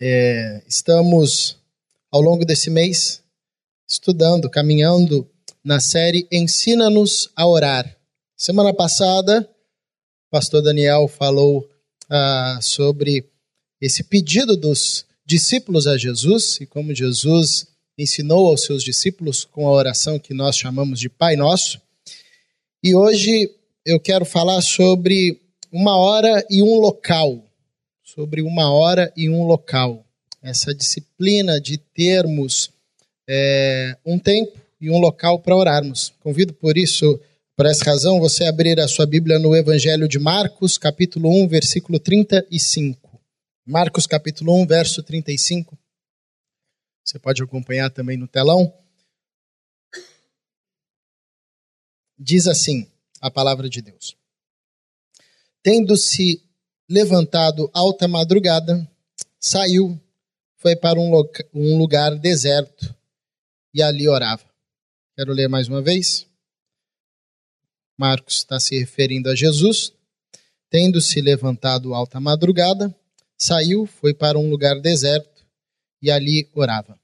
[0.00, 1.56] É, estamos,
[2.08, 3.20] ao longo desse mês,
[3.88, 5.28] estudando, caminhando
[5.64, 7.96] na série Ensina-nos a Orar.
[8.36, 11.68] Semana passada, o pastor Daniel falou
[12.08, 13.28] ah, sobre
[13.80, 17.66] esse pedido dos discípulos a Jesus e como Jesus
[17.98, 21.80] ensinou aos seus discípulos com a oração que nós chamamos de Pai Nosso.
[22.84, 23.52] E hoje
[23.84, 25.40] eu quero falar sobre
[25.72, 27.47] uma hora e um local
[28.14, 30.02] sobre uma hora e um local.
[30.40, 32.70] Essa disciplina de termos
[33.28, 36.14] é, um tempo e um local para orarmos.
[36.20, 37.20] Convido por isso,
[37.54, 41.48] por essa razão, você a abrir a sua Bíblia no Evangelho de Marcos, capítulo 1,
[41.48, 43.20] versículo 35.
[43.66, 45.78] Marcos, capítulo 1, verso 35.
[47.04, 48.72] Você pode acompanhar também no telão.
[52.18, 54.16] Diz assim a palavra de Deus:
[55.62, 56.47] Tendo-se
[56.88, 58.88] levantado alta madrugada,
[59.38, 60.00] saiu,
[60.56, 61.12] foi para um,
[61.54, 62.94] um lugar deserto
[63.74, 64.44] e ali orava.
[65.16, 66.26] Quero ler mais uma vez.
[67.98, 69.92] Marcos está se referindo a Jesus.
[70.70, 72.94] Tendo se levantado alta madrugada,
[73.36, 75.44] saiu, foi para um lugar deserto
[76.02, 76.98] e ali orava.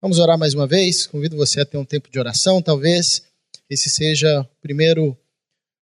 [0.00, 1.06] Vamos orar mais uma vez.
[1.06, 2.62] Convido você a ter um tempo de oração.
[2.62, 3.22] Talvez
[3.68, 5.16] esse seja o primeiro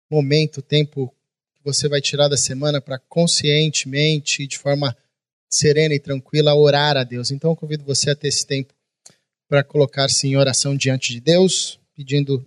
[0.10, 1.14] momento, tempo
[1.62, 4.98] que você vai tirar da semana para conscientemente, de forma
[5.48, 7.30] serena e tranquila, orar a Deus.
[7.30, 8.74] Então, eu convido você a ter esse tempo
[9.48, 12.44] para colocar-se em oração diante de Deus, pedindo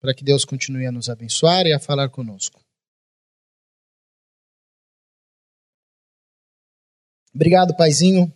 [0.00, 2.60] para que Deus continue a nos abençoar e a falar conosco.
[7.34, 8.32] Obrigado, Paizinho,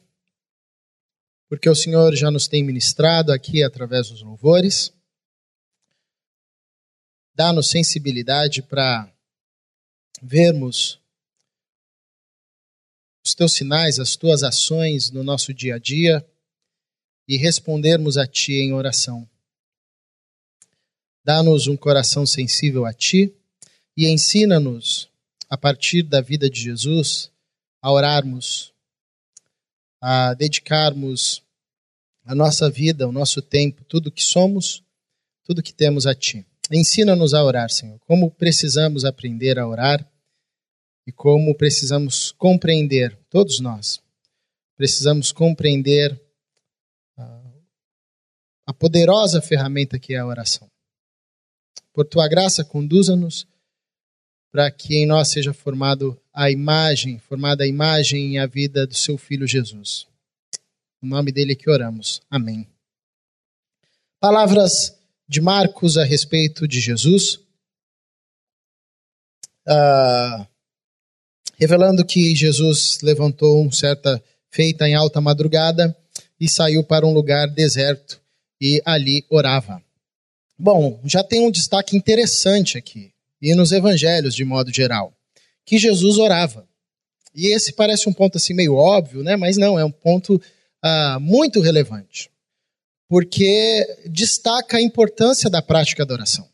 [1.48, 4.92] porque o Senhor já nos tem ministrado aqui através dos louvores.
[7.34, 9.11] Dá-nos sensibilidade para
[10.22, 11.00] vermos
[13.24, 16.24] os teus sinais, as tuas ações no nosso dia a dia
[17.26, 19.28] e respondermos a Ti em oração.
[21.24, 23.34] Dá-nos um coração sensível a Ti
[23.96, 25.08] e ensina-nos,
[25.48, 27.30] a partir da vida de Jesus,
[27.80, 28.72] a orarmos,
[30.00, 31.42] a dedicarmos
[32.24, 34.82] a nossa vida, o nosso tempo, tudo que somos,
[35.44, 36.46] tudo que temos a Ti.
[36.70, 40.11] Ensina-nos a orar, Senhor, como precisamos aprender a orar
[41.06, 44.00] e como precisamos compreender, todos nós,
[44.76, 46.20] precisamos compreender
[48.66, 50.70] a poderosa ferramenta que é a oração.
[51.92, 53.46] Por tua graça, conduza-nos
[54.50, 58.94] para que em nós seja formado a imagem, formada a imagem e a vida do
[58.94, 60.06] seu filho Jesus.
[61.00, 62.20] No nome dele que oramos.
[62.30, 62.66] Amém.
[64.20, 64.96] Palavras
[65.26, 67.36] de Marcos a respeito de Jesus.
[69.66, 70.46] Uh,
[71.58, 75.96] revelando que Jesus levantou uma certa feita em alta madrugada
[76.40, 78.20] e saiu para um lugar deserto
[78.60, 79.82] e ali orava.
[80.58, 85.12] Bom, já tem um destaque interessante aqui, e nos evangelhos de modo geral,
[85.64, 86.64] que Jesus orava.
[87.34, 89.34] E esse parece um ponto assim meio óbvio, né?
[89.36, 92.30] mas não, é um ponto uh, muito relevante,
[93.08, 96.51] porque destaca a importância da prática da oração.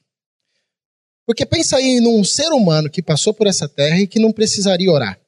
[1.28, 4.90] Porque pensa aí num ser humano que passou por essa terra e que não precisaria
[4.90, 5.20] orar.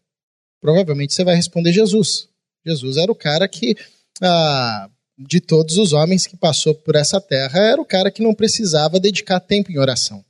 [0.59, 2.27] Provavelmente você vai responder Jesus.
[2.65, 3.77] Jesus era o cara que,
[4.23, 8.33] ah, de todos os homens que passou por essa terra, era o cara que não
[8.33, 10.25] precisava dedicar tempo em oração.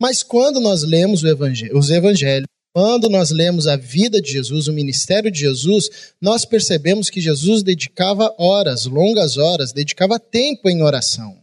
[0.00, 4.72] Mas quando nós lemos evangel os evangelhos, quando nós lemos a vida de Jesus, o
[4.72, 11.36] ministério de Jesus, nós percebemos que Jesus dedicava horas, longas horas, dedicava tempo em oração.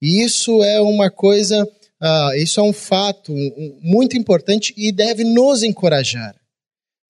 [0.00, 1.68] E isso é uma coisa
[2.00, 3.34] ah, isso é um fato
[3.80, 6.34] muito importante e deve nos encorajar.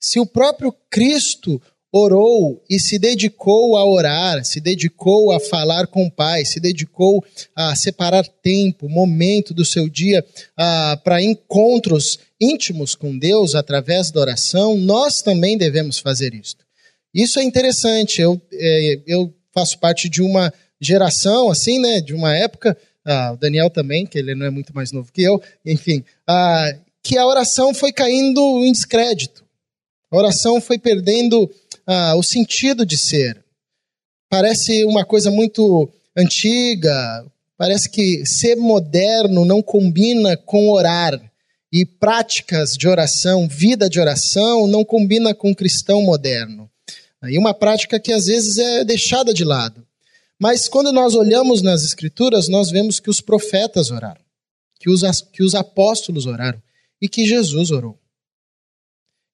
[0.00, 1.60] Se o próprio Cristo
[1.90, 7.24] orou e se dedicou a orar, se dedicou a falar com o Pai, se dedicou
[7.56, 10.24] a separar tempo, momento do seu dia
[10.56, 16.56] ah, para encontros íntimos com Deus através da oração, nós também devemos fazer isso.
[17.12, 18.20] Isso é interessante.
[18.20, 22.76] Eu, é, eu faço parte de uma geração, assim, né, de uma época
[23.08, 26.74] ah, o Daniel também, que ele não é muito mais novo que eu, enfim, ah,
[27.02, 29.44] que a oração foi caindo em descrédito.
[30.10, 31.50] A oração foi perdendo
[31.86, 33.42] ah, o sentido de ser.
[34.28, 37.24] Parece uma coisa muito antiga,
[37.56, 41.18] parece que ser moderno não combina com orar.
[41.72, 46.70] E práticas de oração, vida de oração, não combina com cristão moderno.
[47.24, 49.87] E uma prática que às vezes é deixada de lado.
[50.38, 54.20] Mas quando nós olhamos nas Escrituras, nós vemos que os profetas oraram,
[54.78, 55.02] que os,
[55.32, 56.62] que os apóstolos oraram
[57.00, 57.98] e que Jesus orou.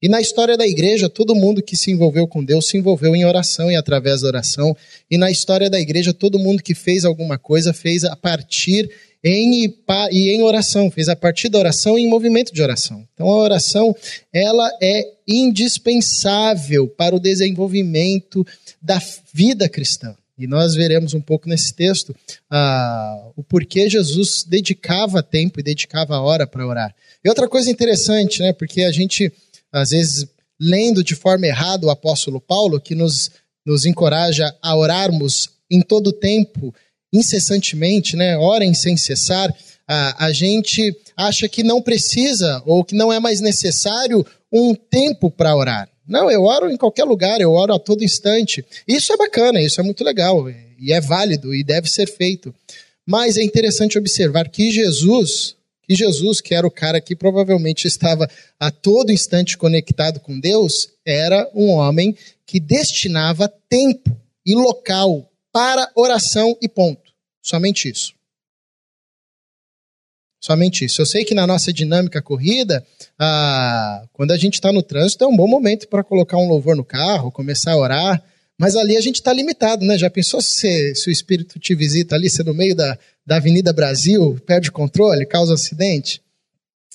[0.00, 3.24] E na história da igreja, todo mundo que se envolveu com Deus se envolveu em
[3.24, 4.76] oração e através da oração.
[5.10, 8.90] E na história da igreja, todo mundo que fez alguma coisa fez a partir
[9.24, 9.74] em,
[10.12, 13.06] e em oração, fez a partir da oração e em movimento de oração.
[13.14, 13.96] Então a oração,
[14.30, 18.46] ela é indispensável para o desenvolvimento
[18.82, 19.00] da
[19.32, 20.14] vida cristã.
[20.36, 22.14] E nós veremos um pouco nesse texto
[22.50, 26.94] ah, o porquê Jesus dedicava tempo e dedicava hora para orar.
[27.24, 29.32] E outra coisa interessante, né, porque a gente,
[29.72, 30.26] às vezes,
[30.60, 33.30] lendo de forma errada o apóstolo Paulo, que nos,
[33.64, 36.74] nos encoraja a orarmos em todo tempo
[37.14, 38.36] incessantemente, né?
[38.36, 39.54] Orem sem cessar.
[39.86, 45.30] A, a gente acha que não precisa ou que não é mais necessário um tempo
[45.30, 45.88] para orar.
[46.06, 48.64] Não, eu oro em qualquer lugar, eu oro a todo instante.
[48.86, 50.48] Isso é bacana, isso é muito legal
[50.78, 52.54] e é válido e deve ser feito.
[53.06, 58.28] Mas é interessante observar que Jesus, que Jesus, que era o cara que provavelmente estava
[58.58, 62.16] a todo instante conectado com Deus, era um homem
[62.46, 64.14] que destinava tempo
[64.44, 67.12] e local para oração e ponto.
[67.42, 68.13] Somente isso.
[70.44, 71.00] Somente isso.
[71.00, 72.86] Eu sei que na nossa dinâmica corrida,
[73.18, 76.76] ah, quando a gente está no trânsito, é um bom momento para colocar um louvor
[76.76, 78.22] no carro, começar a orar,
[78.58, 79.96] mas ali a gente está limitado, né?
[79.96, 83.72] Já pensou se, se, o Espírito te visita ali, você no meio da, da Avenida
[83.72, 86.20] Brasil, perde controle, causa acidente?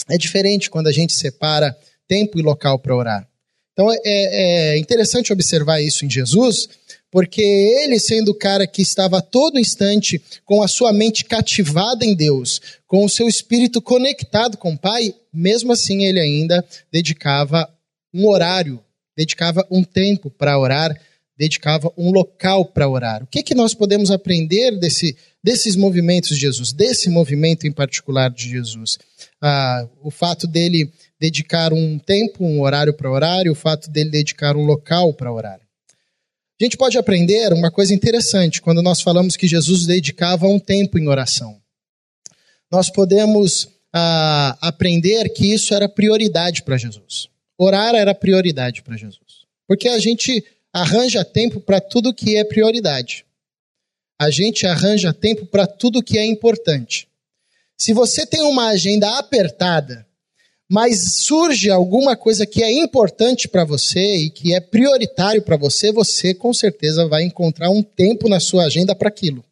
[0.07, 1.75] É diferente quando a gente separa
[2.07, 3.27] tempo e local para orar.
[3.73, 6.69] Então é, é interessante observar isso em Jesus,
[7.11, 12.05] porque ele, sendo o cara que estava a todo instante com a sua mente cativada
[12.05, 17.67] em Deus, com o seu espírito conectado com o Pai, mesmo assim ele ainda dedicava
[18.13, 18.79] um horário,
[19.17, 20.99] dedicava um tempo para orar,
[21.37, 23.23] dedicava um local para orar.
[23.23, 28.29] O que, que nós podemos aprender desse, desses movimentos de Jesus, desse movimento em particular
[28.29, 28.97] de Jesus?
[29.41, 34.09] Ah, o fato dele dedicar um tempo, um horário para orar, e o fato dele
[34.09, 35.68] dedicar um local para orar.
[36.59, 40.99] A gente pode aprender uma coisa interessante quando nós falamos que Jesus dedicava um tempo
[40.99, 41.61] em oração.
[42.69, 47.29] Nós podemos ah, aprender que isso era prioridade para Jesus.
[47.57, 49.45] Orar era prioridade para Jesus.
[49.65, 53.25] Porque a gente arranja tempo para tudo que é prioridade.
[54.19, 57.07] A gente arranja tempo para tudo que é importante.
[57.77, 60.05] Se você tem uma agenda apertada,
[60.69, 65.91] mas surge alguma coisa que é importante para você e que é prioritário para você,
[65.91, 69.43] você com certeza vai encontrar um tempo na sua agenda para aquilo.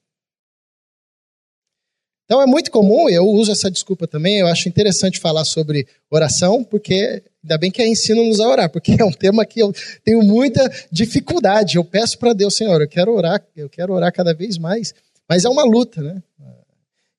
[2.25, 6.61] Então é muito comum, eu uso essa desculpa também, eu acho interessante falar sobre oração,
[6.61, 9.73] porque ainda bem que é ensino-nos a orar, porque é um tema que eu
[10.03, 11.77] tenho muita dificuldade.
[11.77, 14.93] Eu peço para Deus, Senhor, eu quero orar, eu quero orar cada vez mais,
[15.27, 16.21] mas é uma luta, né?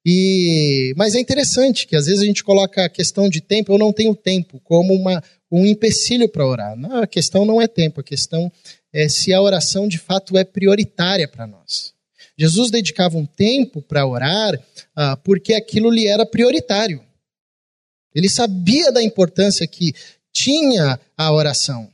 [0.07, 3.79] E, mas é interessante que às vezes a gente coloca a questão de tempo, eu
[3.79, 6.77] não tenho tempo, como uma, um empecilho para orar.
[6.77, 8.51] Não, a questão não é tempo, a questão
[8.93, 11.93] é se a oração de fato é prioritária para nós.
[12.39, 14.59] Jesus dedicava um tempo para orar
[14.95, 17.03] ah, porque aquilo lhe era prioritário.
[18.15, 19.93] Ele sabia da importância que
[20.33, 21.91] tinha a oração.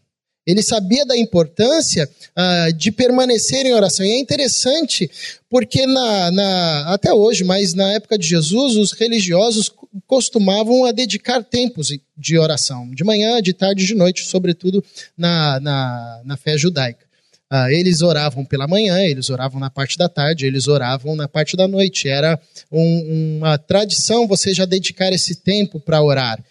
[0.47, 4.05] Ele sabia da importância uh, de permanecer em oração.
[4.05, 5.11] E é interessante
[5.49, 9.73] porque na, na, até hoje, mas na época de Jesus, os religiosos
[10.07, 14.85] costumavam a dedicar tempos de oração, de manhã, de tarde e de noite, sobretudo
[15.17, 17.05] na, na, na fé judaica.
[17.53, 21.57] Uh, eles oravam pela manhã, eles oravam na parte da tarde, eles oravam na parte
[21.57, 22.09] da noite.
[22.09, 22.39] Era
[22.71, 26.43] um, uma tradição você já dedicar esse tempo para orar.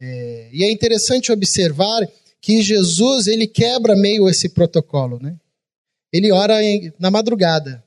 [0.00, 2.06] É, e é interessante observar
[2.44, 5.34] que Jesus ele quebra meio esse protocolo, né?
[6.12, 7.82] Ele ora em, na madrugada.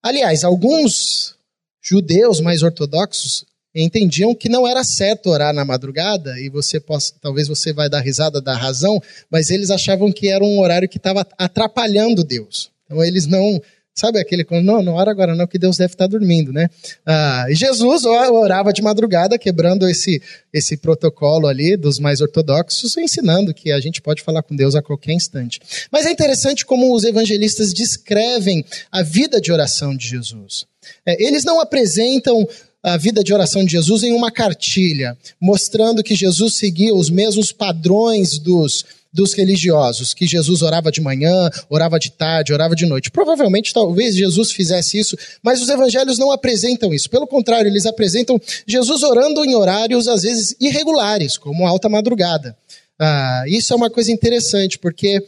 [0.00, 1.34] Aliás, alguns
[1.82, 3.44] judeus mais ortodoxos
[3.74, 7.98] entendiam que não era certo orar na madrugada e você possa, talvez você vai dar
[7.98, 12.70] risada da razão, mas eles achavam que era um horário que estava atrapalhando Deus.
[12.84, 13.60] Então eles não
[13.94, 16.68] Sabe aquele quando, não, não ora agora não, que Deus deve estar dormindo, né?
[17.04, 20.20] Ah, e Jesus orava de madrugada, quebrando esse,
[20.52, 24.82] esse protocolo ali dos mais ortodoxos, ensinando que a gente pode falar com Deus a
[24.82, 25.60] qualquer instante.
[25.90, 30.64] Mas é interessante como os evangelistas descrevem a vida de oração de Jesus.
[31.04, 32.48] É, eles não apresentam
[32.82, 37.52] a vida de oração de Jesus em uma cartilha, mostrando que Jesus seguia os mesmos
[37.52, 43.10] padrões dos dos religiosos, que Jesus orava de manhã, orava de tarde, orava de noite.
[43.10, 47.10] Provavelmente, talvez Jesus fizesse isso, mas os evangelhos não apresentam isso.
[47.10, 52.56] Pelo contrário, eles apresentam Jesus orando em horários, às vezes, irregulares, como alta madrugada.
[52.98, 55.22] Ah, isso é uma coisa interessante, porque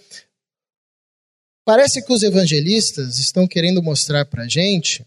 [1.65, 5.05] parece que os evangelistas estão querendo mostrar para a gente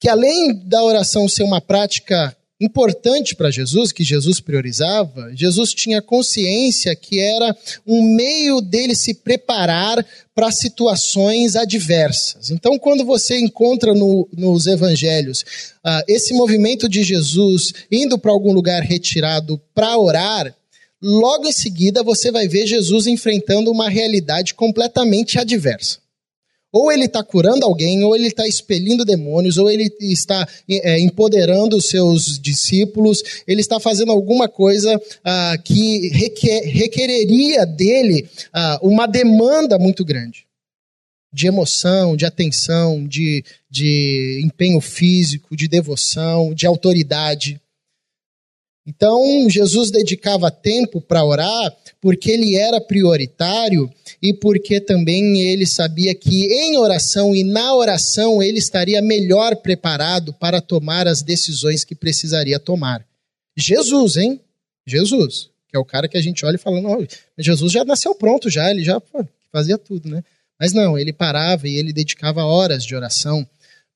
[0.00, 6.02] que, além da oração ser uma prática importante para Jesus, que Jesus priorizava, Jesus tinha
[6.02, 12.50] consciência que era um meio dele se preparar para situações adversas.
[12.50, 15.40] Então, quando você encontra no, nos evangelhos
[15.84, 20.54] uh, esse movimento de Jesus indo para algum lugar retirado para orar,
[21.00, 25.98] logo em seguida você vai ver Jesus enfrentando uma realidade completamente adversa.
[26.72, 31.76] Ou ele está curando alguém, ou ele está expelindo demônios, ou ele está é, empoderando
[31.76, 39.06] os seus discípulos, ele está fazendo alguma coisa ah, que requer, requereria dele ah, uma
[39.06, 40.46] demanda muito grande
[41.32, 47.60] de emoção, de atenção, de, de empenho físico, de devoção, de autoridade.
[48.86, 53.90] Então, Jesus dedicava tempo para orar porque ele era prioritário
[54.22, 60.32] e porque também ele sabia que em oração e na oração ele estaria melhor preparado
[60.32, 63.04] para tomar as decisões que precisaria tomar.
[63.56, 64.40] Jesus, hein?
[64.86, 67.06] Jesus, que é o cara que a gente olha e fala, não,
[67.38, 70.24] Jesus já nasceu pronto já, ele já pô, fazia tudo, né?
[70.58, 73.46] Mas não, ele parava e ele dedicava horas de oração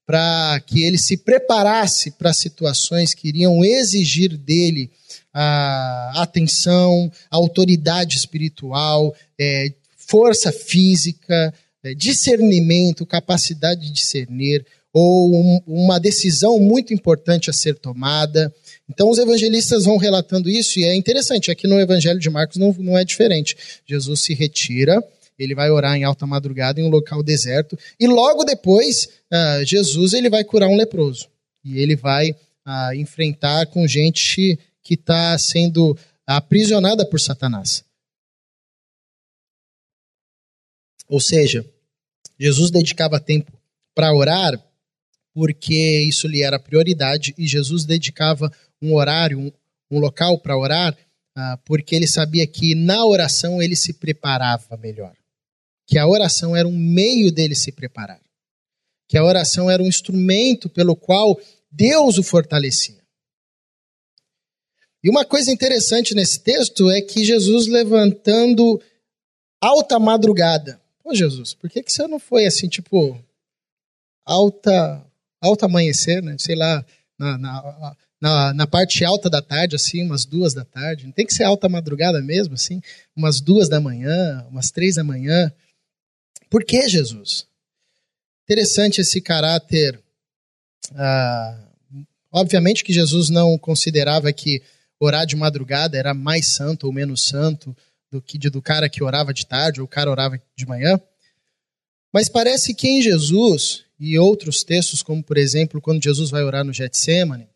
[0.07, 4.91] para que ele se preparasse para situações que iriam exigir dele
[5.33, 15.61] a atenção, a autoridade espiritual, é, força física, é, discernimento, capacidade de discernir, ou um,
[15.67, 18.55] uma decisão muito importante a ser tomada.
[18.89, 22.73] Então, os evangelistas vão relatando isso, e é interessante, aqui no Evangelho de Marcos não,
[22.79, 23.57] não é diferente.
[23.85, 25.03] Jesus se retira,
[25.39, 30.13] ele vai orar em alta madrugada em um local deserto, e logo depois, uh, Jesus
[30.13, 31.29] ele vai curar um leproso.
[31.65, 37.85] E ele vai uh, enfrentar com gente que está sendo aprisionada por Satanás.
[41.09, 41.65] Ou seja,
[42.39, 43.53] Jesus dedicava tempo
[43.95, 44.53] para orar
[45.33, 48.51] porque isso lhe era prioridade e Jesus dedicava
[48.81, 49.53] um horário, um,
[49.91, 50.97] um local para orar
[51.37, 55.15] uh, porque ele sabia que na oração ele se preparava melhor
[55.87, 58.21] que a oração era um meio dele se preparar,
[59.09, 61.39] que a oração era um instrumento pelo qual
[61.71, 63.03] Deus o fortalecia.
[65.03, 68.81] E uma coisa interessante nesse texto é que Jesus levantando
[69.61, 70.81] alta madrugada.
[71.03, 73.23] Pô, Jesus, por que, que você não foi assim, tipo,
[74.25, 75.05] alta,
[75.41, 76.37] alta amanhecer, né?
[76.39, 76.83] Sei lá,
[77.19, 81.05] na, na, na, na, parte alta da tarde, assim, umas duas da tarde.
[81.05, 82.81] Não tem que ser alta madrugada mesmo, assim,
[83.15, 85.53] umas duas da manhã, umas três da manhã.
[86.55, 87.49] Por que Jesus?
[88.45, 90.01] Interessante esse caráter.
[90.95, 91.69] Ah,
[92.31, 94.63] obviamente que Jesus não considerava que
[95.01, 97.77] orar de madrugada era mais santo ou menos santo
[98.09, 101.01] do que do cara que orava de tarde ou o cara orava de manhã.
[102.13, 106.65] Mas parece que em Jesus e outros textos, como por exemplo, quando Jesus vai orar
[106.65, 107.49] no Getsemane,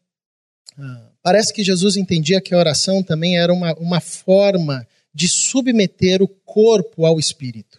[0.77, 6.21] ah, parece que Jesus entendia que a oração também era uma, uma forma de submeter
[6.21, 7.79] o corpo ao espírito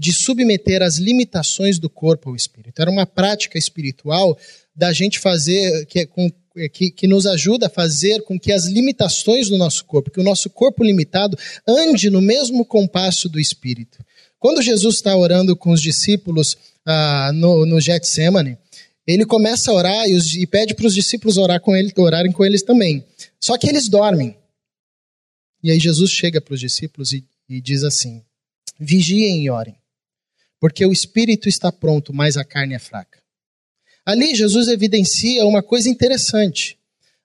[0.00, 2.80] de submeter as limitações do corpo ao espírito.
[2.80, 4.38] Era uma prática espiritual
[4.74, 6.32] da gente fazer, que, com,
[6.72, 10.24] que, que nos ajuda a fazer com que as limitações do nosso corpo, que o
[10.24, 11.38] nosso corpo limitado,
[11.68, 14.02] ande no mesmo compasso do espírito.
[14.38, 18.56] Quando Jesus está orando com os discípulos ah, no, no Getsemane,
[19.06, 22.32] ele começa a orar e, os, e pede para os discípulos orar com ele, orarem
[22.32, 23.04] com eles também.
[23.38, 24.34] Só que eles dormem.
[25.62, 28.22] E aí Jesus chega para os discípulos e, e diz assim:
[28.78, 29.78] vigiem e orem
[30.60, 33.18] porque o espírito está pronto, mas a carne é fraca.
[34.04, 36.78] Ali Jesus evidencia uma coisa interessante,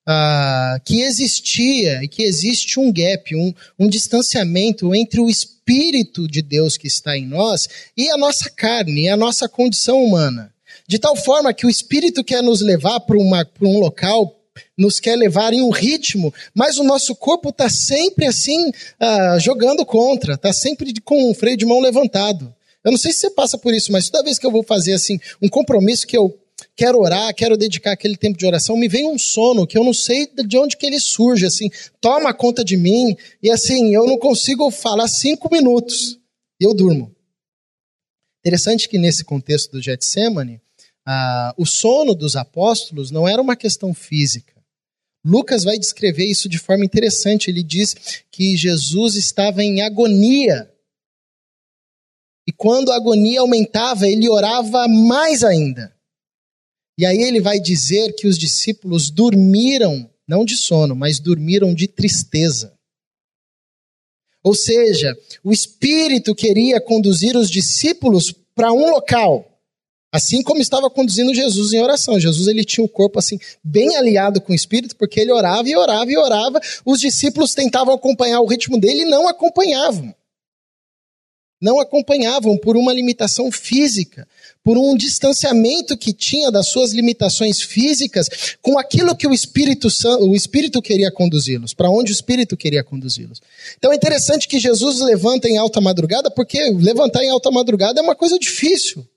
[0.07, 6.41] uh, que existia e que existe um gap, um, um distanciamento entre o espírito de
[6.41, 10.53] Deus que está em nós e a nossa carne, a nossa condição humana.
[10.87, 14.39] De tal forma que o espírito quer nos levar para um local,
[14.77, 19.85] nos quer levar em um ritmo, mas o nosso corpo está sempre assim, uh, jogando
[19.85, 22.53] contra, está sempre com o freio de mão levantado.
[22.85, 24.93] Eu não sei se você passa por isso, mas toda vez que eu vou fazer
[24.93, 26.39] assim um compromisso que eu
[26.75, 29.93] quero orar, quero dedicar aquele tempo de oração, me vem um sono que eu não
[29.93, 34.19] sei de onde que ele surge, assim, toma conta de mim e assim eu não
[34.19, 36.19] consigo falar cinco minutos
[36.61, 37.11] e eu durmo.
[38.41, 40.61] Interessante que nesse contexto do Getsemane,
[41.03, 44.53] ah, o sono dos apóstolos não era uma questão física.
[45.25, 47.49] Lucas vai descrever isso de forma interessante.
[47.49, 50.69] Ele diz que Jesus estava em agonia
[52.47, 55.93] e quando a agonia aumentava, ele orava mais ainda.
[56.97, 61.87] E aí ele vai dizer que os discípulos dormiram, não de sono, mas dormiram de
[61.87, 62.73] tristeza.
[64.43, 69.55] Ou seja, o Espírito queria conduzir os discípulos para um local,
[70.15, 72.17] Assim como estava conduzindo Jesus em oração.
[72.17, 75.75] Jesus ele tinha o corpo assim bem aliado com o espírito, porque ele orava e
[75.75, 76.61] orava e orava.
[76.85, 80.15] Os discípulos tentavam acompanhar o ritmo dele e não acompanhavam.
[81.61, 84.27] Não acompanhavam por uma limitação física,
[84.63, 89.87] por um distanciamento que tinha das suas limitações físicas com aquilo que o Espírito
[90.19, 93.41] o Espírito queria conduzi-los, para onde o Espírito queria conduzi-los.
[93.77, 98.03] Então é interessante que Jesus levanta em alta madrugada, porque levantar em alta madrugada é
[98.03, 99.07] uma coisa difícil.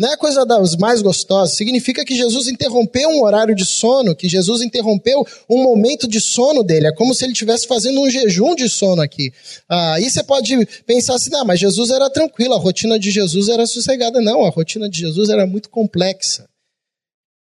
[0.00, 1.54] Não é coisa das mais gostosas.
[1.54, 6.62] Significa que Jesus interrompeu um horário de sono, que Jesus interrompeu um momento de sono
[6.62, 6.86] dele.
[6.86, 9.30] É como se ele estivesse fazendo um jejum de sono aqui.
[9.68, 13.50] Ah, aí você pode pensar assim, não, mas Jesus era tranquilo, a rotina de Jesus
[13.50, 14.22] era sossegada.
[14.22, 16.48] Não, a rotina de Jesus era muito complexa.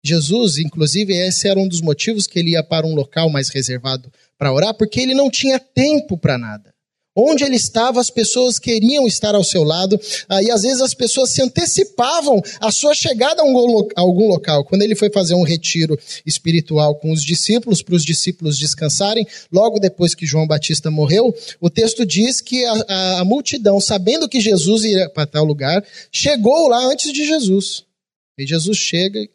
[0.02, 4.10] Jesus, inclusive, esse era um dos motivos que ele ia para um local mais reservado
[4.38, 6.75] para orar, porque ele não tinha tempo para nada.
[7.16, 10.94] Onde ele estava, as pessoas queriam estar ao seu lado, ah, e às vezes as
[10.94, 13.46] pessoas se antecipavam a sua chegada a,
[14.02, 14.66] algum local.
[14.66, 19.80] Quando ele foi fazer um retiro espiritual com os discípulos, para os discípulos descansarem, logo
[19.80, 24.42] depois que João Batista morreu, o texto diz que a, a, a multidão, sabendo que
[24.42, 27.86] Jesus ia para tal lugar, chegou lá antes de Jesus.
[28.38, 29.26] E Jesus chega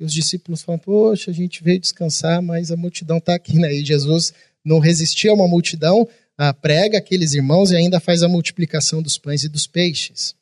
[0.00, 3.72] e os discípulos falam: Poxa, a gente veio descansar, mas a multidão está aqui, né?
[3.74, 4.32] E Jesus
[4.64, 6.08] não resistia a uma multidão,
[6.42, 10.34] ah, prega aqueles irmãos e ainda faz a multiplicação dos pães e dos peixes.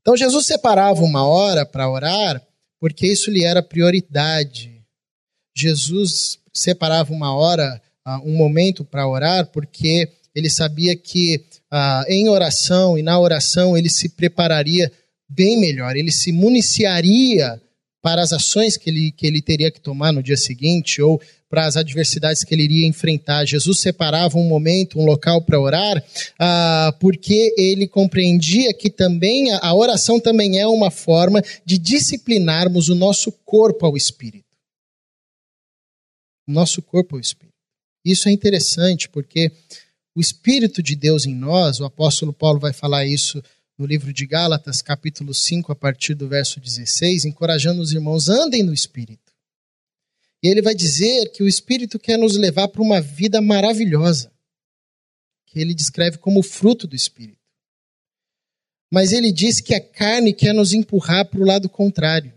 [0.00, 2.40] Então Jesus separava uma hora para orar,
[2.78, 4.80] porque isso lhe era prioridade.
[5.56, 12.28] Jesus separava uma hora, ah, um momento para orar, porque ele sabia que ah, em
[12.28, 14.88] oração e na oração ele se prepararia
[15.28, 17.60] bem melhor, ele se municiaria
[18.00, 21.66] para as ações que ele, que ele teria que tomar no dia seguinte, ou para
[21.66, 23.46] as adversidades que ele iria enfrentar.
[23.46, 26.02] Jesus separava um momento, um local para orar,
[26.38, 32.94] ah, porque ele compreendia que também a oração também é uma forma de disciplinarmos o
[32.94, 34.44] nosso corpo ao Espírito.
[36.46, 37.48] O nosso corpo ao Espírito.
[38.04, 39.50] Isso é interessante porque
[40.14, 43.42] o Espírito de Deus em nós, o apóstolo Paulo vai falar isso
[43.78, 48.62] no livro de Gálatas, capítulo 5, a partir do verso 16, encorajando os irmãos, andem
[48.62, 49.27] no Espírito.
[50.42, 54.32] E ele vai dizer que o Espírito quer nos levar para uma vida maravilhosa,
[55.46, 57.38] que ele descreve como fruto do Espírito.
[58.90, 62.32] Mas ele diz que a carne quer nos empurrar para o lado contrário.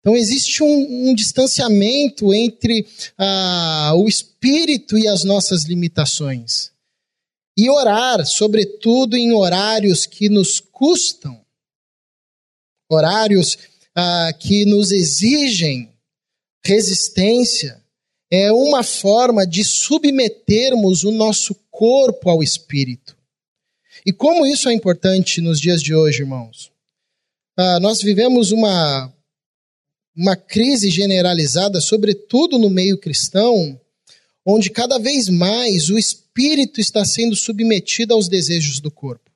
[0.00, 6.70] Então existe um, um distanciamento entre ah, o Espírito e as nossas limitações.
[7.56, 11.42] E orar, sobretudo em horários que nos custam,
[12.90, 13.56] horários
[13.94, 15.93] ah, que nos exigem
[16.64, 17.82] resistência
[18.30, 23.16] é uma forma de submetermos o nosso corpo ao espírito.
[24.04, 26.72] E como isso é importante nos dias de hoje, irmãos?
[27.56, 29.12] Ah, nós vivemos uma,
[30.16, 33.80] uma crise generalizada, sobretudo no meio cristão,
[34.44, 39.30] onde cada vez mais o espírito está sendo submetido aos desejos do corpo.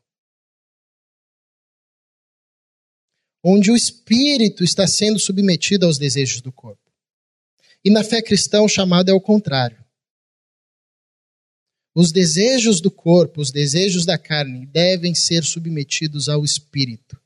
[3.45, 6.88] Onde o espírito está sendo submetido aos desejos do corpo.
[7.85, 9.85] E na fé cristã o chamado é o contrário.
[11.95, 17.21] Os desejos do corpo, os desejos da carne devem ser submetidos ao espírito.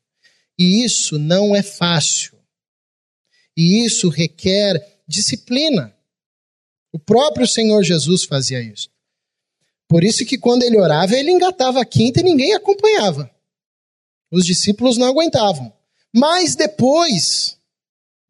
[0.58, 2.38] E isso não é fácil.
[3.56, 5.94] E isso requer disciplina.
[6.92, 8.90] O próprio Senhor Jesus fazia isso.
[9.88, 13.30] Por isso que quando ele orava, ele engatava a quinta e ninguém acompanhava.
[14.30, 15.70] Os discípulos não aguentavam.
[16.14, 17.58] Mas depois,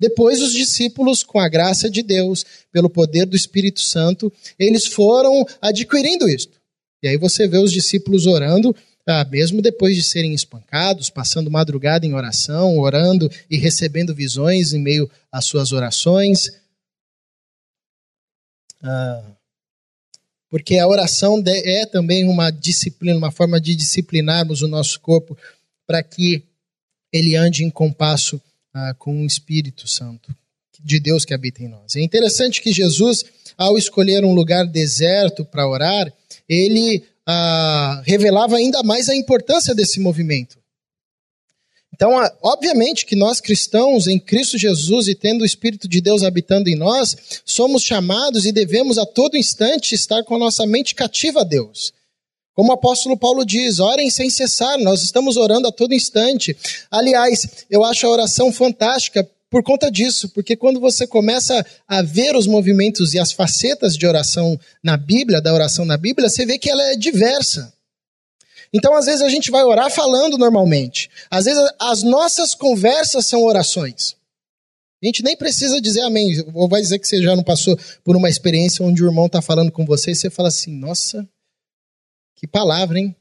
[0.03, 5.47] depois, os discípulos, com a graça de Deus, pelo poder do Espírito Santo, eles foram
[5.61, 6.61] adquirindo isto.
[7.01, 8.75] E aí você vê os discípulos orando,
[9.07, 14.81] ah, mesmo depois de serem espancados, passando madrugada em oração, orando e recebendo visões em
[14.81, 16.51] meio às suas orações.
[18.83, 19.23] Ah,
[20.51, 25.38] porque a oração é também uma disciplina, uma forma de disciplinarmos o nosso corpo
[25.87, 26.43] para que
[27.12, 28.43] ele ande em compasso
[28.74, 30.35] ah, com o Espírito Santo
[30.82, 31.94] de Deus que habita em nós.
[31.96, 33.24] É interessante que Jesus,
[33.56, 36.12] ao escolher um lugar deserto para orar,
[36.48, 40.62] ele ah, revelava ainda mais a importância desse movimento.
[41.94, 46.22] Então, ah, obviamente que nós cristãos em Cristo Jesus e tendo o Espírito de Deus
[46.22, 50.94] habitando em nós, somos chamados e devemos a todo instante estar com a nossa mente
[50.94, 51.92] cativa a Deus.
[52.55, 56.57] Como o apóstolo Paulo diz, orem sem cessar, nós estamos orando a todo instante.
[56.91, 62.35] Aliás, eu acho a oração fantástica por conta disso, porque quando você começa a ver
[62.37, 66.59] os movimentos e as facetas de oração na Bíblia, da oração na Bíblia, você vê
[66.59, 67.73] que ela é diversa.
[68.73, 71.11] Então, às vezes, a gente vai orar falando normalmente.
[71.31, 74.17] Às vezes, as nossas conversas são orações.
[75.03, 76.43] A gente nem precisa dizer amém.
[76.55, 79.43] Ou vai dizer que você já não passou por uma experiência onde o irmão está
[79.43, 81.29] falando com você e você fala assim: nossa,
[82.42, 83.14] que palavra, hein?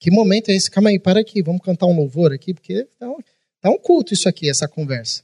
[0.00, 0.70] Que momento é esse?
[0.70, 3.18] Calma aí, para aqui, vamos cantar um louvor aqui, porque tá um,
[3.60, 5.22] tá um culto isso aqui, essa conversa.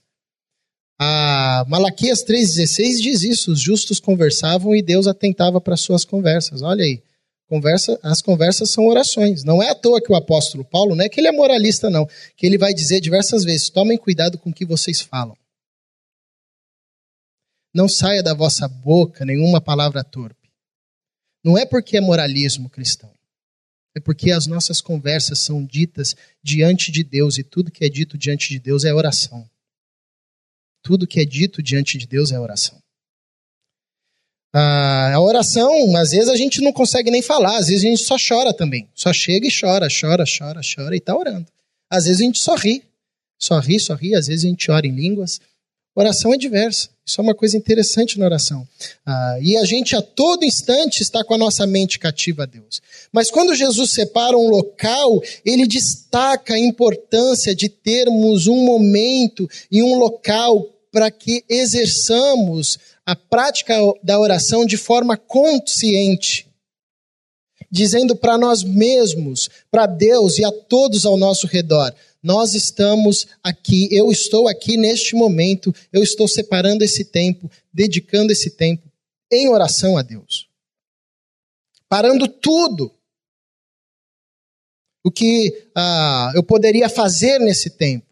[1.00, 6.60] A Malaquias 3,16 diz isso: os justos conversavam e Deus atentava para suas conversas.
[6.60, 7.02] Olha aí.
[7.48, 9.44] Conversa, as conversas são orações.
[9.44, 12.06] Não é à toa que o apóstolo Paulo, não é que ele é moralista, não,
[12.36, 15.34] que ele vai dizer diversas vezes: tomem cuidado com o que vocês falam.
[17.74, 20.50] Não saia da vossa boca nenhuma palavra torpe.
[21.42, 23.17] Não é porque é moralismo cristão.
[23.96, 28.16] É porque as nossas conversas são ditas diante de Deus e tudo que é dito
[28.16, 29.48] diante de Deus é oração.
[30.82, 32.80] Tudo que é dito diante de Deus é oração.
[34.54, 38.02] Ah, a oração, às vezes a gente não consegue nem falar, às vezes a gente
[38.02, 38.88] só chora também.
[38.94, 41.46] Só chega e chora, chora, chora, chora e está orando.
[41.90, 42.82] Às vezes a gente só ri,
[43.38, 45.40] só ri, só ri, às vezes a gente ora em línguas.
[45.94, 46.90] Oração é diversa.
[47.08, 48.68] Isso é uma coisa interessante na oração.
[49.06, 52.82] Ah, e a gente a todo instante está com a nossa mente cativa a Deus.
[53.10, 59.82] Mas quando Jesus separa um local, ele destaca a importância de termos um momento e
[59.82, 66.46] um local para que exerçamos a prática da oração de forma consciente,
[67.70, 71.90] dizendo para nós mesmos, para Deus e a todos ao nosso redor:
[72.22, 78.50] nós estamos aqui, eu estou aqui neste momento, eu estou separando esse tempo, dedicando esse
[78.50, 78.90] tempo
[79.30, 80.48] em oração a Deus.
[81.88, 82.92] Parando tudo
[85.04, 88.07] o que ah, eu poderia fazer nesse tempo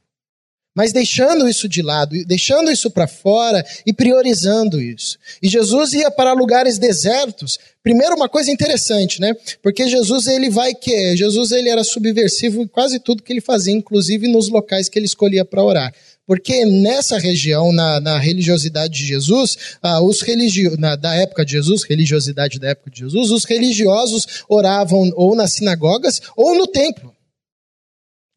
[0.76, 5.18] mas deixando isso de lado, deixando isso para fora e priorizando isso.
[5.42, 7.58] E Jesus ia para lugares desertos.
[7.82, 9.34] Primeiro uma coisa interessante, né?
[9.62, 13.72] Porque Jesus ele vai que Jesus ele era subversivo em quase tudo que ele fazia,
[13.72, 15.94] inclusive nos locais que ele escolhia para orar.
[16.26, 21.52] Porque nessa região, na, na religiosidade de Jesus, ah, os religio, na, da época de
[21.52, 27.15] Jesus, religiosidade da época de Jesus, os religiosos oravam ou nas sinagogas ou no templo.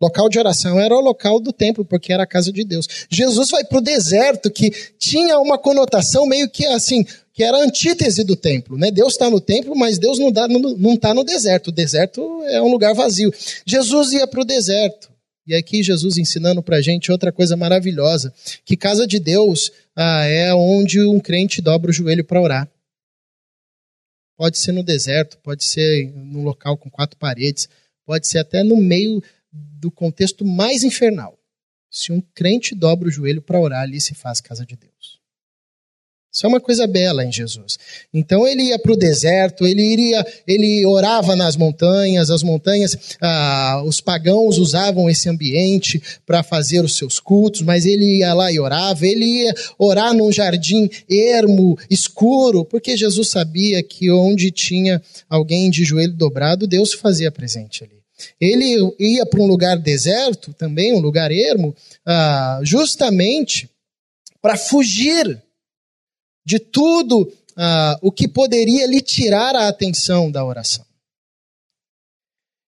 [0.02, 2.88] Local de oração era o local do templo, porque era a casa de Deus.
[3.10, 7.64] Jesus vai para o deserto, que tinha uma conotação meio que assim, que era a
[7.64, 8.78] antítese do templo.
[8.78, 8.92] Né?
[8.92, 10.30] Deus está no templo, mas Deus não
[10.94, 11.68] está no deserto.
[11.68, 13.34] O deserto é um lugar vazio.
[13.66, 15.10] Jesus ia para o deserto.
[15.46, 18.32] E aqui Jesus ensinando para a gente outra coisa maravilhosa,
[18.64, 22.70] que casa de Deus ah, é onde um crente dobra o joelho para orar.
[24.38, 27.68] Pode ser no deserto, pode ser num local com quatro paredes,
[28.06, 31.38] pode ser até no meio do contexto mais infernal.
[31.90, 35.20] Se um crente dobra o joelho para orar, ali se faz casa de Deus.
[36.32, 37.80] Isso é uma coisa bela em Jesus.
[38.14, 43.82] Então ele ia para o deserto, ele iria, ele orava nas montanhas, as montanhas, ah,
[43.84, 48.60] os pagãos usavam esse ambiente para fazer os seus cultos, mas ele ia lá e
[48.60, 55.72] orava, ele ia orar num jardim ermo, escuro, porque Jesus sabia que onde tinha alguém
[55.72, 57.99] de joelho dobrado, Deus fazia presente ali.
[58.40, 63.70] Ele ia para um lugar deserto, também um lugar ermo, ah, justamente
[64.42, 65.42] para fugir
[66.46, 70.86] de tudo ah, o que poderia lhe tirar a atenção da oração.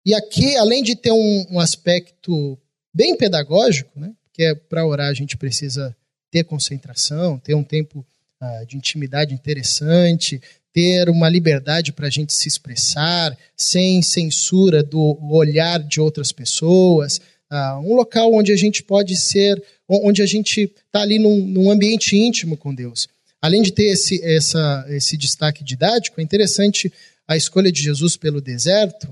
[0.04, 2.58] E aqui, além de ter um, aspecto
[2.92, 5.94] bem pedagógico, né, porque é, para orar a gente precisa
[6.30, 8.04] ter concentração, ter um tempo
[8.40, 10.40] ah, de intimidade interessante,
[10.72, 17.20] ter uma liberdade para a gente se expressar, sem censura do olhar de outras pessoas,
[17.50, 21.70] uh, um local onde a gente pode ser, onde a gente está ali num, num,
[21.70, 23.09] ambiente íntimo com Deus.
[23.42, 26.92] Além de ter esse, essa, esse destaque didático, é interessante
[27.26, 29.09] a escolha de Jesus pelo deserto,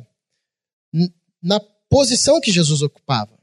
[1.43, 3.38] na posição que Jesus ocupava.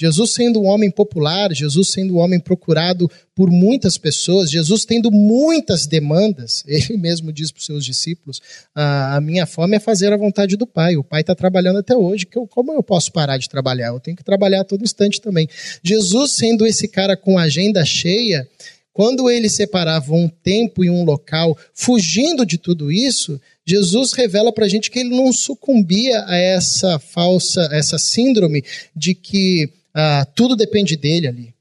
[0.00, 5.10] Jesus sendo um homem popular, Jesus sendo um homem procurado por muitas pessoas, Jesus tendo
[5.10, 8.40] muitas demandas, ele mesmo diz para os seus discípulos:
[8.74, 10.96] a minha fome é fazer a vontade do Pai.
[10.96, 13.88] O Pai está trabalhando até hoje, que eu, como eu posso parar de trabalhar?
[13.88, 15.46] Eu tenho que trabalhar a todo instante também.
[15.82, 18.48] Jesus sendo esse cara com agenda cheia,
[18.94, 24.64] quando ele separava um tempo e um local, fugindo de tudo isso, Jesus revela para
[24.64, 28.64] a gente que ele não sucumbia a essa falsa, essa síndrome
[28.96, 31.54] de que ah, tudo depende dele ali.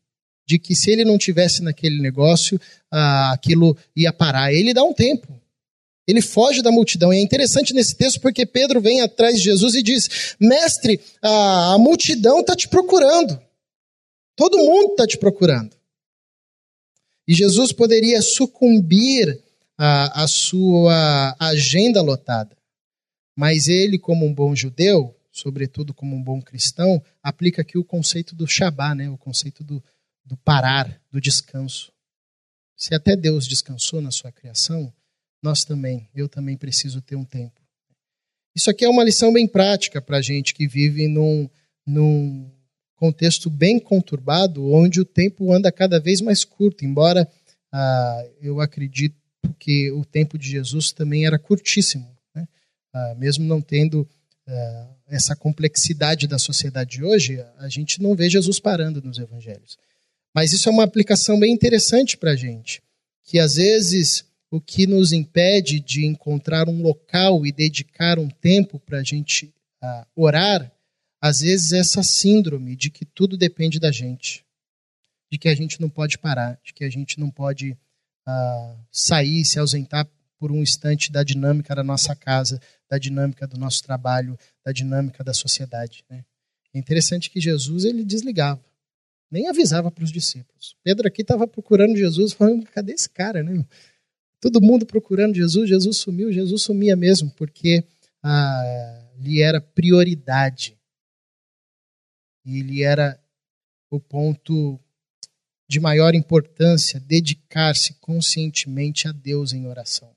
[0.48, 2.60] De que se ele não tivesse naquele negócio,
[2.92, 4.52] ah, aquilo ia parar.
[4.54, 5.40] Ele dá um tempo.
[6.08, 7.14] Ele foge da multidão.
[7.14, 11.74] E é interessante nesse texto porque Pedro vem atrás de Jesus e diz: Mestre, a,
[11.74, 13.40] a multidão está te procurando.
[14.36, 15.76] Todo mundo está te procurando.
[17.28, 19.40] E Jesus poderia sucumbir
[19.78, 22.58] à sua agenda lotada.
[23.38, 28.36] Mas ele, como um bom judeu, sobretudo como um bom cristão, aplica aqui o conceito
[28.36, 29.10] do Shabá, né?
[29.10, 29.84] o conceito do,
[30.26, 31.92] do parar, do descanso.
[32.76, 34.94] Se até Deus descansou na sua criação,
[35.42, 37.60] nós também, eu também preciso ter um tempo.
[38.56, 41.50] Isso aqui é uma lição bem prática para a gente que vive num,
[41.86, 42.52] num
[42.96, 47.30] contexto bem conturbado, onde o tempo anda cada vez mais curto, embora
[47.72, 49.16] ah, eu acredito
[49.58, 52.48] que o tempo de Jesus também era curtíssimo, né?
[52.94, 54.08] ah, mesmo não tendo
[55.08, 59.78] essa complexidade da sociedade de hoje, a gente não vê Jesus parando nos evangelhos.
[60.34, 62.82] Mas isso é uma aplicação bem interessante para a gente,
[63.24, 68.80] que às vezes o que nos impede de encontrar um local e dedicar um tempo
[68.80, 70.72] para a gente uh, orar,
[71.22, 74.46] às vezes é essa síndrome de que tudo depende da gente,
[75.32, 77.72] de que a gente não pode parar, de que a gente não pode
[78.28, 80.08] uh, sair, se ausentar
[80.40, 85.24] por um instante da dinâmica da nossa casa, da dinâmica do nosso trabalho, da dinâmica
[85.24, 86.04] da sociedade.
[86.10, 86.24] Né?
[86.74, 88.64] É interessante que Jesus ele desligava,
[89.30, 90.76] nem avisava para os discípulos.
[90.82, 93.44] Pedro aqui estava procurando Jesus, falando: cadê esse cara?
[93.44, 93.66] Né?
[94.40, 97.84] Todo mundo procurando Jesus, Jesus sumiu, Jesus sumia mesmo, porque
[98.24, 100.78] ah, lhe era prioridade.
[102.46, 103.22] E lhe era
[103.92, 104.80] o ponto
[105.68, 110.16] de maior importância dedicar-se conscientemente a Deus em oração.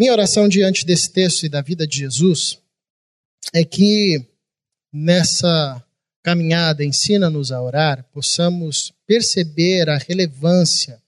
[0.00, 2.58] Minha oração diante desse texto e da vida de Jesus
[3.52, 4.24] é que
[4.90, 5.84] nessa
[6.22, 11.02] caminhada ensina-nos a orar, possamos perceber a relevância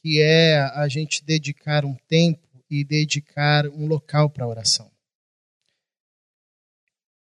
[0.00, 4.88] que é a gente dedicar um tempo e dedicar um local para a oração.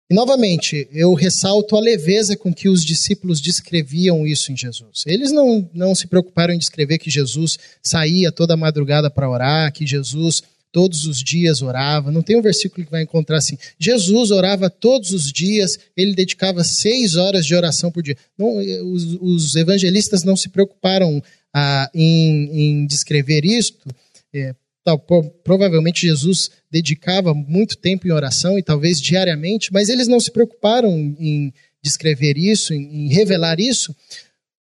[0.09, 5.03] E novamente, eu ressalto a leveza com que os discípulos descreviam isso em Jesus.
[5.05, 9.85] Eles não, não se preocuparam em descrever que Jesus saía toda madrugada para orar, que
[9.85, 12.11] Jesus todos os dias orava.
[12.11, 16.63] Não tem um versículo que vai encontrar assim: Jesus orava todos os dias, ele dedicava
[16.63, 18.17] seis horas de oração por dia.
[18.37, 18.57] Não,
[18.91, 21.21] os, os evangelistas não se preocuparam
[21.53, 23.89] ah, em, em, descrever isto.
[24.33, 24.99] É, tal,
[25.43, 30.89] provavelmente Jesus dedicava muito tempo em oração e talvez diariamente, mas eles não se preocuparam
[31.19, 31.53] em
[31.83, 33.95] descrever isso, em, em revelar isso,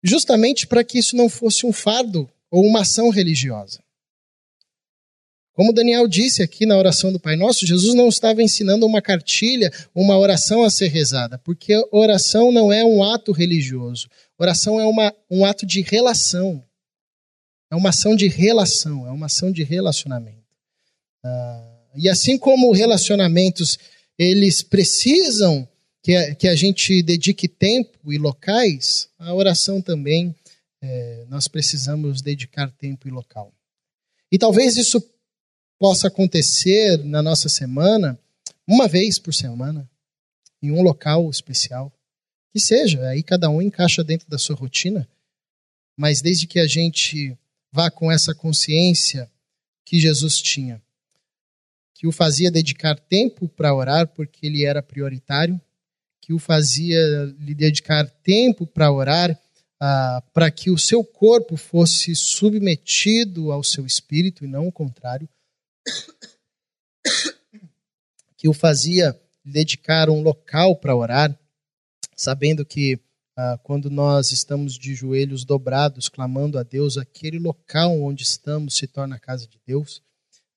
[0.03, 3.79] justamente para que isso não fosse um fardo ou uma ação religiosa.
[5.57, 9.71] Como Daniel disse aqui na oração do Pai Nosso, Jesus não estava ensinando uma cartilha,
[9.95, 14.07] uma oração a ser rezada, porque oração não é um ato religioso.
[14.37, 16.63] Oração é uma, um ato de relação.
[17.71, 20.45] É uma ação de relação, é uma ação de relacionamento.
[21.25, 23.79] Ah, e assim como relacionamentos,
[24.15, 25.67] eles precisam
[26.03, 30.35] que a, que a gente dedique tempo e locais, a oração também,
[30.83, 33.51] é, nós precisamos dedicar tempo e local.
[34.31, 35.01] E talvez isso
[35.79, 38.19] possa acontecer na nossa semana,
[38.67, 39.89] uma vez por semana,
[40.61, 41.91] em um local especial.
[42.51, 45.07] Que seja, aí cada um encaixa dentro da sua rotina,
[45.95, 47.37] mas desde que a gente
[47.71, 49.29] vá com essa consciência
[49.85, 50.81] que Jesus tinha,
[51.93, 55.59] que o fazia dedicar tempo para orar porque ele era prioritário,
[56.21, 56.99] que o fazia
[57.39, 59.39] lhe dedicar tempo para orar
[59.79, 65.29] ah, para que o seu corpo fosse submetido ao seu espírito e não o contrário,
[68.37, 71.37] que o fazia dedicar um local para orar,
[72.15, 72.99] sabendo que
[73.35, 78.87] ah, quando nós estamos de joelhos dobrados, clamando a Deus, aquele local onde estamos se
[78.87, 80.01] torna a casa de Deus.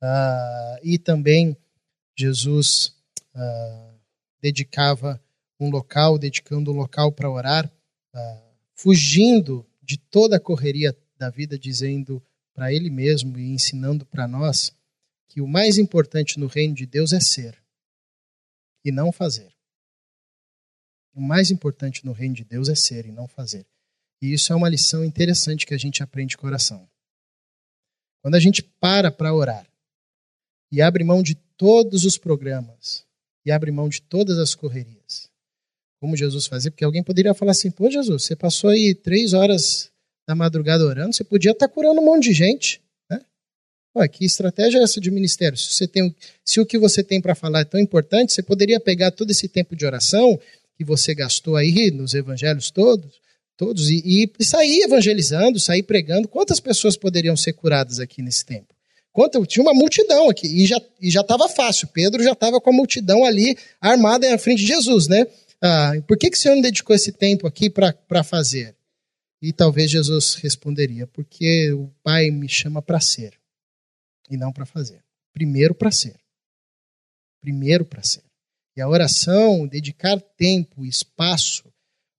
[0.01, 1.57] Ah, e também
[2.17, 2.95] Jesus
[3.35, 3.95] ah,
[4.41, 5.23] dedicava
[5.59, 7.71] um local, dedicando um local para orar,
[8.15, 8.43] ah,
[8.75, 12.23] fugindo de toda a correria da vida, dizendo
[12.55, 14.73] para ele mesmo e ensinando para nós
[15.31, 17.57] que o mais importante no reino de Deus é ser
[18.85, 19.55] e não fazer.
[21.15, 23.65] O mais importante no reino de Deus é ser e não fazer.
[24.21, 26.89] E isso é uma lição interessante que a gente aprende com oração.
[28.21, 29.67] Quando a gente para para orar
[30.71, 33.07] e abre mão de todos os programas
[33.47, 35.31] e abre mão de todas as correrias,
[36.01, 39.93] como Jesus fazia, porque alguém poderia falar assim: pô, Jesus, você passou aí três horas
[40.27, 42.83] da madrugada orando, você podia estar curando um monte de gente.
[43.97, 45.59] Ué, que estratégia é essa de ministério?
[45.59, 48.79] Se, você tem, se o que você tem para falar é tão importante, você poderia
[48.79, 50.39] pegar todo esse tempo de oração
[50.77, 53.21] que você gastou aí nos evangelhos todos,
[53.57, 56.29] todos e, e sair evangelizando, sair pregando.
[56.29, 58.73] Quantas pessoas poderiam ser curadas aqui nesse tempo?
[59.13, 61.89] Quanto, tinha uma multidão aqui e já já estava fácil.
[61.89, 65.27] Pedro já estava com a multidão ali armada na frente de Jesus, né?
[65.61, 68.75] Ah, por que, que o Senhor não dedicou esse tempo aqui para fazer?
[69.43, 73.40] E talvez Jesus responderia: porque o Pai me chama para ser
[74.31, 75.03] e não para fazer.
[75.33, 76.19] Primeiro para ser.
[77.41, 78.23] primeiro para ser.
[78.77, 81.65] E a oração, dedicar tempo, espaço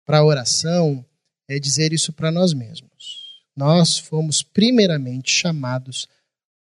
[0.06, 1.06] para a oração,
[1.47, 3.41] é dizer isso para nós mesmos.
[3.56, 6.08] Nós fomos primeiramente chamados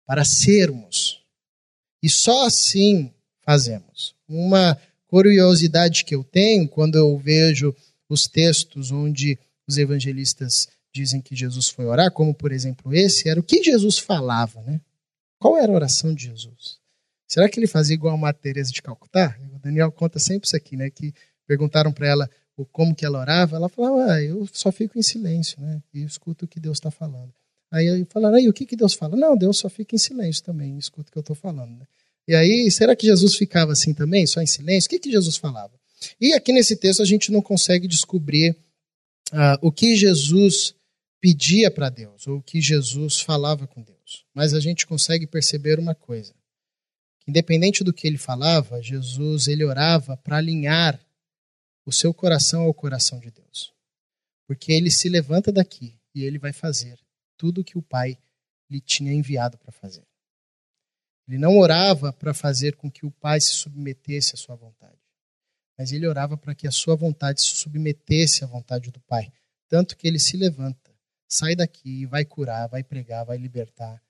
[0.06, 1.22] para sermos.
[2.02, 4.14] E só assim fazemos.
[4.28, 7.74] Uma curiosidade que eu tenho quando eu vejo
[8.09, 13.38] os textos onde os evangelistas dizem que Jesus foi orar, como por exemplo esse, era
[13.38, 14.80] o que Jesus falava, né?
[15.46, 16.80] Qual era a oração de Jesus?
[17.28, 19.38] Será que ele fazia igual a uma Teresa de Calcutá?
[19.54, 20.90] O Daniel conta sempre isso aqui, né?
[20.90, 21.14] Que
[21.46, 22.30] perguntaram para ela
[22.72, 25.80] como que ela orava, ela falava, ah, eu só fico em silêncio, né?
[25.94, 27.32] E escuto o que Deus está falando.
[27.70, 29.16] Aí falaram, aí o que, que Deus fala?
[29.16, 31.78] Não, Deus só fica em silêncio também, escuta o que eu estou falando.
[31.78, 31.87] Né?
[32.26, 34.88] E aí, será que Jesus ficava assim também, só em silêncio?
[34.88, 35.78] O que, que Jesus falava?
[36.20, 38.50] E aqui nesse texto a gente não consegue descobrir
[39.32, 40.74] uh, o que Jesus
[41.20, 43.95] pedia para Deus, ou o que Jesus falava com Deus.
[44.35, 46.35] Mas a gente consegue perceber uma coisa.
[47.27, 51.01] Independente do que ele falava, Jesus ele orava para alinhar
[51.85, 53.73] o seu coração ao coração de Deus.
[54.47, 56.99] Porque ele se levanta daqui e ele vai fazer
[57.37, 58.19] tudo o que o Pai
[58.71, 60.07] lhe tinha enviado para fazer.
[61.29, 64.99] Ele não orava para fazer com que o Pai se submetesse à sua vontade,
[65.77, 69.33] mas ele orava para que a sua vontade se submetesse à vontade do Pai.
[69.69, 70.95] Tanto que ele se levanta,
[71.29, 74.01] sai daqui vai curar, vai pregar, vai libertar,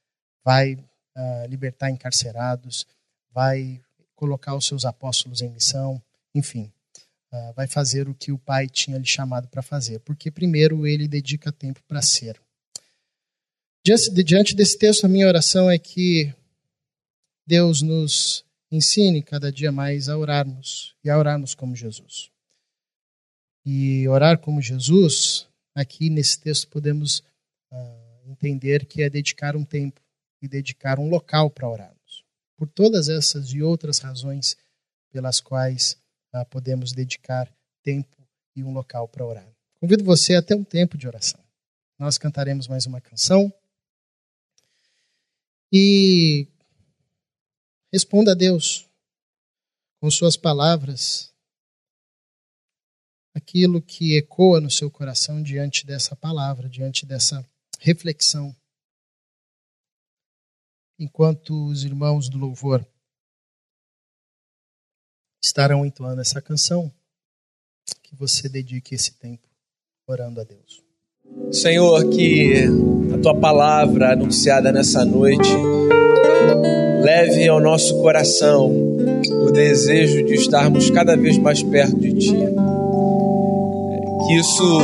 [0.44, 2.86] vai uh, libertar encarcerados,
[3.32, 3.80] vai
[4.14, 6.02] colocar os seus apóstolos em missão,
[6.34, 6.72] enfim,
[7.32, 11.08] uh, vai fazer o que o Pai tinha lhe chamado para fazer, porque primeiro ele
[11.08, 12.40] dedica tempo para ser.
[14.24, 16.34] Diante desse texto, a minha oração é que
[17.46, 22.30] Deus nos ensine cada dia mais a orarmos e a orarmos como Jesus.
[23.64, 25.45] E orar como Jesus,
[25.76, 27.20] aqui nesse texto podemos
[27.70, 30.00] uh, entender que é dedicar um tempo
[30.42, 32.24] e dedicar um local para orarmos.
[32.56, 34.56] Por todas essas e outras razões
[35.12, 35.96] pelas quais
[36.34, 37.48] uh, podemos dedicar
[37.82, 38.16] tempo
[38.56, 39.48] e um local para orar.
[39.78, 41.40] Convido você a ter um tempo de oração.
[41.98, 43.52] Nós cantaremos mais uma canção.
[45.72, 46.48] E
[47.92, 48.86] Responda a Deus
[50.00, 51.32] com suas palavras
[53.36, 57.46] aquilo que ecoa no seu coração diante dessa palavra, diante dessa
[57.78, 58.56] reflexão.
[60.98, 62.86] Enquanto os irmãos do louvor
[65.44, 66.90] estarão entoando essa canção,
[68.02, 69.46] que você dedique esse tempo
[70.06, 70.82] orando a Deus.
[71.52, 72.64] Senhor, que
[73.14, 75.50] a tua palavra anunciada nessa noite
[77.02, 78.72] leve ao nosso coração
[79.44, 82.85] o desejo de estarmos cada vez mais perto de Ti.
[84.26, 84.80] Que isso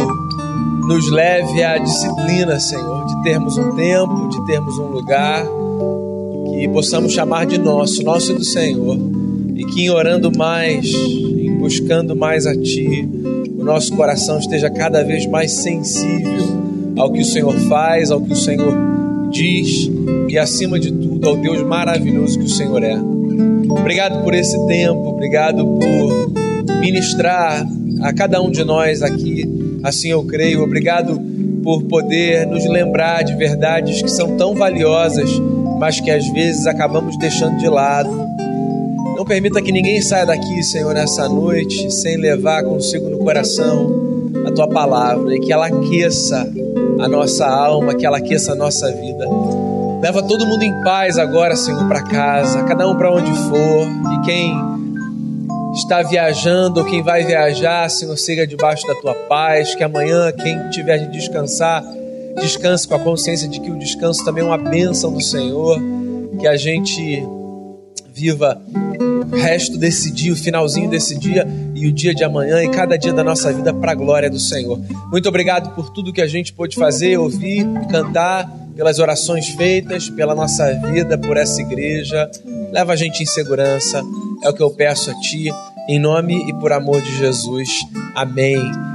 [0.87, 5.45] nos leve à disciplina, Senhor, de termos um tempo, de termos um lugar
[6.51, 8.97] que possamos chamar de nosso, nosso do Senhor,
[9.55, 13.09] e que em orando mais, em buscando mais a Ti,
[13.59, 16.63] o nosso coração esteja cada vez mais sensível
[16.97, 18.75] ao que o Senhor faz, ao que o Senhor
[19.31, 19.91] diz
[20.29, 22.97] e, acima de tudo, ao Deus maravilhoso que o Senhor é.
[23.69, 27.67] Obrigado por esse tempo, obrigado por ministrar
[28.03, 29.45] a cada um de nós aqui,
[29.83, 30.63] assim eu creio.
[30.63, 31.21] Obrigado
[31.63, 35.31] por poder nos lembrar de verdades que são tão valiosas,
[35.79, 38.11] mas que às vezes acabamos deixando de lado.
[39.17, 44.51] Não permita que ninguém saia daqui, Senhor, nessa noite, sem levar consigo no coração a
[44.51, 46.51] tua palavra e que ela aqueça
[46.99, 49.29] a nossa alma, que ela aqueça a nossa vida.
[50.03, 53.87] Leva todo mundo em paz agora, Senhor, para casa, cada um para onde for.
[54.15, 54.82] E quem
[55.73, 59.75] está viajando ou quem vai viajar, Senhor, siga debaixo da tua paz.
[59.75, 61.85] Que amanhã, quem tiver de descansar,
[62.41, 65.81] descanse com a consciência de que o descanso também é uma bênção do Senhor.
[66.39, 67.27] Que a gente
[68.13, 68.61] viva
[69.33, 72.99] o resto desse dia, o finalzinho desse dia e o dia de amanhã e cada
[72.99, 74.79] dia da nossa vida para a glória do Senhor.
[75.11, 80.35] Muito obrigado por tudo que a gente pôde fazer, ouvir, cantar, pelas orações feitas, pela
[80.35, 82.31] nossa vida, por essa igreja.
[82.73, 84.03] Leva a gente em segurança,
[84.43, 85.51] é o que eu peço a Ti,
[85.89, 87.69] em nome e por amor de Jesus.
[88.15, 88.92] Amém